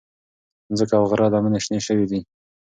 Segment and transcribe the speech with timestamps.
[0.69, 2.21] مځکه او غره لمنې شنې شوې دي.